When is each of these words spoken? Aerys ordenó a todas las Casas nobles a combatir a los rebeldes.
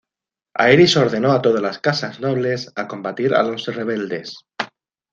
Aerys 0.55 0.97
ordenó 0.97 1.31
a 1.31 1.43
todas 1.43 1.61
las 1.61 1.77
Casas 1.77 2.19
nobles 2.19 2.71
a 2.75 2.87
combatir 2.87 3.35
a 3.35 3.43
los 3.43 3.67
rebeldes. 3.67 4.35